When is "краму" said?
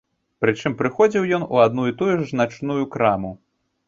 2.97-3.31